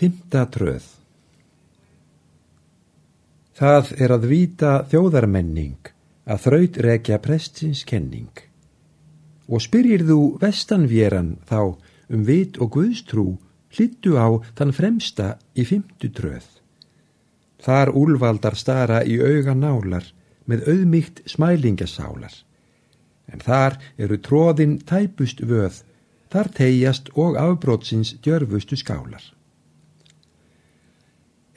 Fymta 0.00 0.46
tröð 0.48 0.84
Það 3.58 3.88
er 4.00 4.12
að 4.14 4.22
vita 4.30 4.68
þjóðarmenning 4.88 5.88
að 6.24 6.38
þraut 6.44 6.76
rekja 6.86 7.18
prestins 7.20 7.82
kenning. 7.84 8.30
Og 9.52 9.60
spyrir 9.60 10.06
þú 10.08 10.38
vestanvéran 10.40 11.34
þá 11.50 11.58
um 12.16 12.22
vit 12.24 12.56
og 12.56 12.70
guðstrú 12.78 13.26
hlittu 13.76 14.14
á 14.16 14.40
þann 14.56 14.72
fremsta 14.72 15.26
í 15.52 15.66
fymtu 15.68 16.08
tröð. 16.16 16.46
Þar 17.60 17.92
úlvaldar 18.00 18.56
stara 18.56 19.02
í 19.04 19.18
auga 19.20 19.52
nálar 19.52 20.06
með 20.48 20.64
auðmygt 20.72 21.20
smælingasálar. 21.28 22.32
En 23.28 23.44
þar 23.44 23.76
eru 24.00 24.16
tróðin 24.16 24.78
tæpust 24.88 25.44
vöð, 25.44 25.82
þar 26.32 26.50
tegjast 26.56 27.12
og 27.20 27.36
afbrótsins 27.36 28.14
djörfustu 28.24 28.80
skálar. 28.80 29.28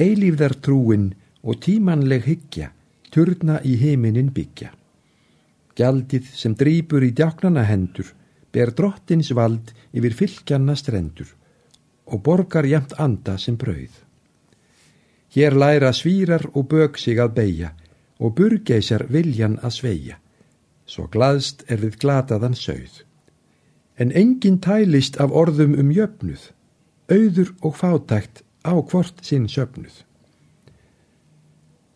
Eilífðar 0.00 0.54
trúin 0.64 1.10
og 1.44 1.58
tímanleg 1.60 2.24
hyggja 2.24 2.70
turna 3.12 3.58
í 3.66 3.74
heiminin 3.80 4.30
byggja. 4.32 4.70
Gjaldið 5.76 6.30
sem 6.36 6.54
drýpur 6.56 7.04
í 7.04 7.10
djáknana 7.16 7.66
hendur 7.68 8.08
ber 8.54 8.72
drottins 8.76 9.30
vald 9.36 9.74
yfir 9.92 10.16
fylgjanna 10.16 10.76
strendur 10.78 11.28
og 12.10 12.22
borgar 12.26 12.66
jæmt 12.66 12.96
anda 12.98 13.36
sem 13.38 13.58
brauð. 13.60 13.92
Hér 15.30 15.54
læra 15.54 15.92
svírar 15.94 16.48
og 16.54 16.66
bög 16.72 16.98
sig 16.98 17.20
að 17.20 17.34
beigja 17.36 17.70
og 18.18 18.34
burgeisar 18.34 19.06
viljan 19.08 19.58
að 19.62 19.76
sveia, 19.76 20.16
svo 20.86 21.06
glaðst 21.12 21.62
er 21.68 21.78
við 21.84 22.00
glataðan 22.02 22.56
sögð. 22.58 23.04
En 23.96 24.10
engin 24.16 24.58
tælist 24.58 25.20
af 25.20 25.30
orðum 25.30 25.76
um 25.78 25.92
jöfnuð, 25.94 26.50
auður 27.10 27.52
og 27.62 27.76
fátækt 27.76 28.42
á 28.64 28.72
hvort 28.76 29.24
sinn 29.24 29.48
söpnuð. 29.48 30.02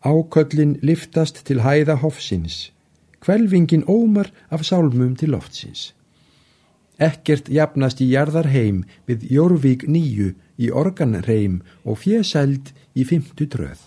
Áköllin 0.05 0.79
liftast 0.83 1.45
til 1.47 1.63
hæða 1.65 1.97
hofsins, 2.03 2.73
kvelvingin 3.21 3.87
ómar 3.89 4.29
af 4.51 4.65
sálmum 4.65 5.17
til 5.17 5.33
loftsins. 5.33 5.95
Ekkert 6.99 7.49
jafnast 7.49 8.01
í 8.05 8.11
jarðar 8.13 8.51
heim 8.53 8.85
við 9.09 9.25
Jórvík 9.33 9.89
nýju 9.89 10.35
í 10.61 10.71
organreim 10.71 11.63
og 11.85 11.99
fjesæld 12.05 12.71
í 12.95 13.03
fymtu 13.09 13.49
tröð. 13.51 13.81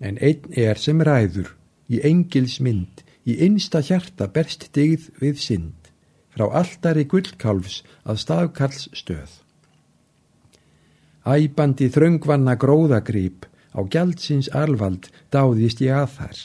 En 0.00 0.18
einn 0.20 0.52
er 0.52 0.76
sem 0.76 1.00
ræður 1.00 1.54
í 1.88 2.02
engils 2.04 2.58
mynd, 2.60 3.02
í 3.26 3.38
einsta 3.42 3.80
hjarta 3.82 4.28
berst 4.30 4.68
digð 4.74 5.08
við 5.22 5.40
synd, 5.42 5.90
frá 6.30 6.46
alltari 6.60 7.06
gullkálfs 7.10 7.82
að 8.04 8.22
stafkalls 8.22 8.88
stöð. 8.94 9.45
Æbandi 11.26 11.88
þröngvanna 11.90 12.54
gróðagrýp, 12.54 13.48
á 13.74 13.82
gjaldsins 13.90 14.46
alvald 14.54 15.08
dáðist 15.34 15.80
ég 15.82 15.90
að 15.90 16.12
þar. 16.18 16.42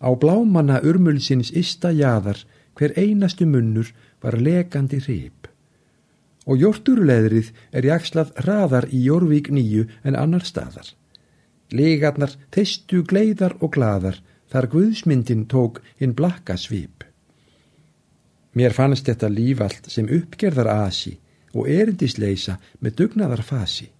Á 0.00 0.08
blámanna 0.16 0.78
urmulsins 0.80 1.50
ista 1.52 1.90
jaðar 1.92 2.40
hver 2.78 2.94
einastu 2.96 3.44
munnur 3.44 3.90
var 4.24 4.38
lekandi 4.40 5.02
rip. 5.04 5.50
Og 6.48 6.56
jórturleðrið 6.62 7.50
er 7.76 7.84
jakslað 7.90 8.32
hraðar 8.40 8.88
í 8.88 9.02
Jórvík 9.04 9.50
nýju 9.52 9.84
en 10.08 10.16
annar 10.16 10.46
staðar. 10.48 10.88
Legarnar 11.68 12.32
teistu 12.48 13.02
gleiðar 13.04 13.58
og 13.60 13.74
gladar 13.76 14.22
þar 14.48 14.70
Guðsmyndin 14.72 15.44
tók 15.52 15.82
hinn 16.00 16.16
blakka 16.16 16.56
svip. 16.56 17.04
Mér 18.56 18.72
fannst 18.72 19.04
þetta 19.04 19.28
lífallt 19.28 19.92
sem 19.92 20.08
uppgerðar 20.08 20.72
asi 20.88 21.18
og 21.52 21.68
erindisleisa 21.68 22.56
með 22.80 23.02
dugnaðar 23.02 23.44
fasi. 23.44 23.90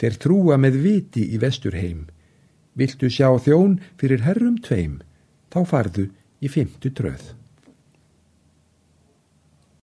Þeir 0.00 0.18
trúa 0.22 0.58
með 0.58 0.80
viti 0.82 1.28
í 1.34 1.40
vestur 1.42 1.76
heim. 1.78 2.06
Viltu 2.74 3.10
sjá 3.10 3.30
þjón 3.38 3.78
fyrir 4.00 4.24
herrum 4.26 4.58
tveim, 4.58 4.98
þá 5.52 5.60
farðu 5.70 6.08
í 6.42 6.50
fymtu 6.50 6.90
dröð. 6.90 7.32